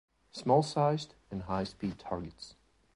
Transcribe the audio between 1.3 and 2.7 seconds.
high-speed targets.